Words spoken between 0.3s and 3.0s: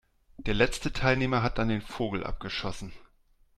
Der letzte Teilnehmer hat dann den Vogel abgeschossen.